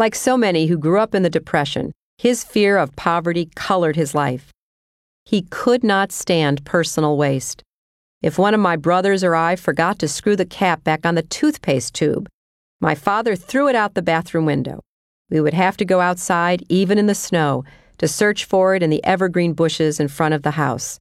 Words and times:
Like 0.00 0.14
so 0.14 0.38
many 0.38 0.66
who 0.66 0.78
grew 0.78 0.98
up 0.98 1.14
in 1.14 1.24
the 1.24 1.28
Depression, 1.28 1.92
his 2.16 2.42
fear 2.42 2.78
of 2.78 2.96
poverty 2.96 3.50
colored 3.54 3.96
his 3.96 4.14
life. 4.14 4.50
He 5.26 5.42
could 5.50 5.84
not 5.84 6.10
stand 6.10 6.64
personal 6.64 7.18
waste. 7.18 7.62
If 8.22 8.38
one 8.38 8.54
of 8.54 8.60
my 8.60 8.76
brothers 8.76 9.22
or 9.22 9.34
I 9.34 9.56
forgot 9.56 9.98
to 9.98 10.08
screw 10.08 10.36
the 10.36 10.46
cap 10.46 10.82
back 10.84 11.04
on 11.04 11.16
the 11.16 11.22
toothpaste 11.22 11.92
tube, 11.92 12.30
my 12.80 12.94
father 12.94 13.36
threw 13.36 13.68
it 13.68 13.76
out 13.76 13.92
the 13.92 14.00
bathroom 14.00 14.46
window. 14.46 14.80
We 15.28 15.42
would 15.42 15.52
have 15.52 15.76
to 15.76 15.84
go 15.84 16.00
outside, 16.00 16.64
even 16.70 16.96
in 16.96 17.04
the 17.04 17.14
snow, 17.14 17.64
to 17.98 18.08
search 18.08 18.46
for 18.46 18.74
it 18.74 18.82
in 18.82 18.88
the 18.88 19.04
evergreen 19.04 19.52
bushes 19.52 20.00
in 20.00 20.08
front 20.08 20.32
of 20.32 20.40
the 20.40 20.52
house. 20.52 20.98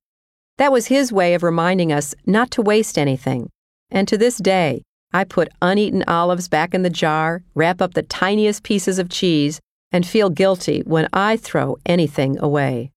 That 0.58 0.74
was 0.74 0.88
his 0.88 1.14
way 1.14 1.36
of 1.36 1.44
reminding 1.44 1.94
us 1.94 2.16
not 2.26 2.52
to 2.52 2.62
waste 2.62 2.98
anything. 2.98 3.50
And 3.90 4.10
to 4.10 4.18
this 4.18 4.40
day, 4.40 4.84
I 5.12 5.23
put 5.23 5.50
uneaten 5.62 6.04
olives 6.07 6.48
back 6.48 6.73
in 6.73 6.84
the 6.84 6.89
jar, 6.89 7.44
wrap 7.55 7.82
up 7.82 7.96
the 7.96 8.04
tiniest 8.04 8.64
pieces 8.64 9.00
of 9.00 9.10
cheese, 9.10 9.60
and 9.92 10.05
feel 10.05 10.30
guilty 10.30 10.82
when 10.82 11.07
I 11.11 11.36
throw 11.36 11.78
anything 11.86 12.38
away. 12.39 12.92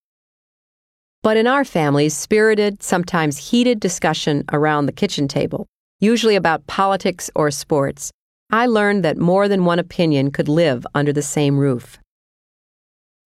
But 1.22 1.36
in 1.36 1.46
our 1.46 1.64
family's 1.64 2.16
spirited, 2.16 2.82
sometimes 2.82 3.50
heated 3.50 3.80
discussion 3.80 4.44
around 4.52 4.86
the 4.86 4.92
kitchen 4.92 5.26
table, 5.26 5.66
usually 6.00 6.36
about 6.36 6.66
politics 6.66 7.30
or 7.34 7.50
sports, 7.50 8.10
I 8.50 8.66
learned 8.66 9.04
that 9.04 9.16
more 9.16 9.48
than 9.48 9.64
one 9.64 9.78
opinion 9.78 10.32
could 10.32 10.48
live 10.48 10.86
under 10.94 11.12
the 11.12 11.22
same 11.22 11.56
roof. 11.56 11.98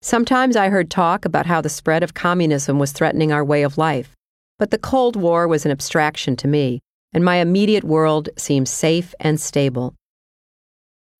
Sometimes 0.01 0.55
I 0.55 0.69
heard 0.69 0.89
talk 0.89 1.25
about 1.25 1.47
how 1.47 1.59
the 1.59 1.69
spread 1.69 2.03
of 2.03 2.13
communism 2.13 2.79
was 2.79 2.93
threatening 2.93 3.33
our 3.33 3.43
way 3.43 3.63
of 3.63 3.77
life, 3.77 4.15
but 4.57 4.71
the 4.71 4.77
Cold 4.77 5.17
War 5.17 5.45
was 5.47 5.65
an 5.65 5.71
abstraction 5.71 6.37
to 6.37 6.47
me, 6.47 6.79
and 7.13 7.23
my 7.23 7.37
immediate 7.37 7.83
world 7.83 8.29
seemed 8.37 8.67
safe 8.67 9.13
and 9.19 9.39
stable. 9.39 9.95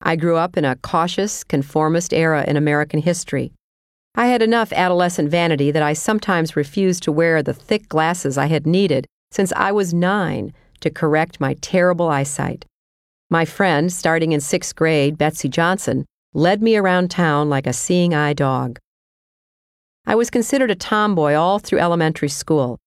I 0.01 0.15
grew 0.15 0.37
up 0.37 0.57
in 0.57 0.65
a 0.65 0.75
cautious, 0.75 1.43
conformist 1.43 2.13
era 2.13 2.43
in 2.47 2.55
American 2.55 3.01
history. 3.01 3.51
I 4.15 4.27
had 4.27 4.41
enough 4.41 4.73
adolescent 4.73 5.29
vanity 5.29 5.71
that 5.71 5.83
I 5.83 5.93
sometimes 5.93 6.55
refused 6.55 7.03
to 7.03 7.11
wear 7.11 7.41
the 7.41 7.53
thick 7.53 7.87
glasses 7.87 8.37
I 8.37 8.47
had 8.47 8.65
needed 8.65 9.05
since 9.31 9.53
I 9.55 9.71
was 9.71 9.93
nine 9.93 10.53
to 10.81 10.89
correct 10.89 11.39
my 11.39 11.55
terrible 11.61 12.09
eyesight. 12.09 12.65
My 13.29 13.45
friend, 13.45 13.91
starting 13.91 14.31
in 14.31 14.39
sixth 14.39 14.75
grade, 14.75 15.17
Betsy 15.17 15.49
Johnson, 15.49 16.05
led 16.33 16.61
me 16.61 16.77
around 16.77 17.11
town 17.11 17.49
like 17.49 17.67
a 17.67 17.73
seeing 17.73 18.13
eye 18.13 18.33
dog. 18.33 18.79
I 20.05 20.15
was 20.15 20.29
considered 20.29 20.71
a 20.71 20.75
tomboy 20.75 21.33
all 21.33 21.59
through 21.59 21.79
elementary 21.79 22.29
school. 22.29 22.77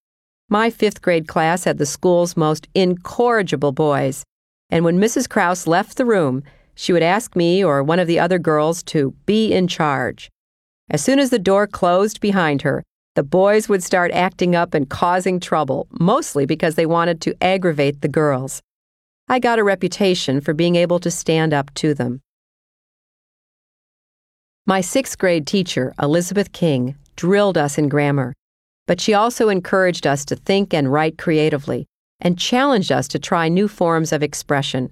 My 0.53 0.69
fifth 0.69 1.01
grade 1.01 1.29
class 1.29 1.63
had 1.63 1.79
the 1.79 1.87
school's 1.87 2.37
most 2.37 2.67
incorrigible 2.75 3.71
boys, 3.71 4.25
and 4.69 4.85
when 4.85 4.99
Mrs. 4.99 5.29
Kraus 5.29 5.69
left 5.69 5.97
the 5.97 6.05
room, 6.05 6.43
she 6.75 6.93
would 6.93 7.05
ask 7.05 7.37
me 7.37 7.65
or 7.65 7.85
one 7.85 8.01
of 8.01 8.09
the 8.09 8.19
other 8.19 8.41
girls 8.41 8.83
to 8.85 9.15
be 9.27 9.53
in 9.53 9.69
charge. 9.69 10.29
As 10.91 11.05
soon 11.05 11.21
as 11.21 11.31
the 11.31 11.39
door 11.39 11.69
closed 11.69 12.21
behind 12.21 12.63
her, 12.63 12.83
the 13.15 13.23
boys 13.23 13.69
would 13.69 13.85
start 13.85 14.11
acting 14.11 14.57
up 14.57 14.75
and 14.75 14.91
causing 14.91 15.39
trouble, 15.39 15.87
mostly 16.01 16.47
because 16.47 16.75
they 16.75 16.87
wanted 16.87 17.21
to 17.21 17.35
aggravate 17.41 18.01
the 18.01 18.09
girls. 18.09 18.61
I 19.29 19.39
got 19.39 19.61
a 19.61 19.65
reputation 19.65 20.41
for 20.41 20.53
being 20.53 20.75
able 20.75 20.99
to 20.99 21.13
stand 21.13 21.55
up 21.55 21.73
to 21.75 21.95
them. 21.95 22.23
My 24.67 24.81
sixth 24.81 25.17
grade 25.17 25.47
teacher, 25.47 25.95
Elizabeth 26.03 26.51
King, 26.51 26.97
drilled 27.15 27.57
us 27.57 27.79
in 27.79 27.89
grammar, 27.89 28.35
but 28.91 29.01
she 29.01 29.15
also 29.15 29.51
encouraged 29.51 30.05
us 30.05 30.25
to 30.25 30.35
think 30.35 30.75
and 30.75 30.93
write 30.93 31.17
creatively 31.17 31.87
and 32.19 32.37
challenged 32.37 32.91
us 32.91 33.07
to 33.07 33.21
try 33.21 33.49
new 33.49 33.69
forms 33.69 34.13
of 34.13 34.21
expression. 34.21 34.91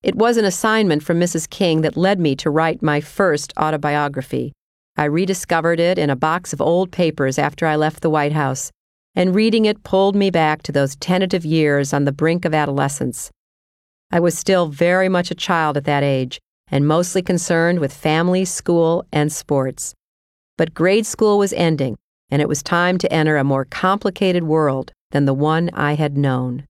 It 0.00 0.14
was 0.14 0.36
an 0.36 0.44
assignment 0.44 1.02
from 1.02 1.18
Mrs. 1.18 1.50
King 1.50 1.80
that 1.80 1.96
led 1.96 2.20
me 2.20 2.36
to 2.36 2.50
write 2.50 2.84
my 2.84 3.00
first 3.00 3.52
autobiography. 3.58 4.52
I 4.96 5.06
rediscovered 5.06 5.80
it 5.80 5.98
in 5.98 6.08
a 6.08 6.14
box 6.14 6.52
of 6.52 6.60
old 6.60 6.92
papers 6.92 7.36
after 7.36 7.66
I 7.66 7.74
left 7.74 8.00
the 8.00 8.10
White 8.10 8.30
House, 8.30 8.70
and 9.16 9.34
reading 9.34 9.64
it 9.64 9.82
pulled 9.82 10.14
me 10.14 10.30
back 10.30 10.62
to 10.62 10.70
those 10.70 10.94
tentative 10.94 11.44
years 11.44 11.92
on 11.92 12.04
the 12.04 12.12
brink 12.12 12.44
of 12.44 12.54
adolescence. 12.54 13.32
I 14.12 14.20
was 14.20 14.38
still 14.38 14.68
very 14.68 15.08
much 15.08 15.32
a 15.32 15.34
child 15.34 15.76
at 15.76 15.84
that 15.86 16.04
age, 16.04 16.38
and 16.68 16.86
mostly 16.86 17.22
concerned 17.22 17.80
with 17.80 17.92
family, 17.92 18.44
school, 18.44 19.04
and 19.10 19.32
sports. 19.32 19.94
But 20.56 20.74
grade 20.74 21.06
school 21.06 21.38
was 21.38 21.52
ending, 21.54 21.96
and 22.30 22.42
it 22.42 22.48
was 22.48 22.62
time 22.62 22.98
to 22.98 23.12
enter 23.12 23.36
a 23.36 23.44
more 23.44 23.64
complicated 23.64 24.44
world 24.44 24.92
than 25.10 25.24
the 25.24 25.34
one 25.34 25.70
I 25.72 25.94
had 25.94 26.16
known. 26.16 26.66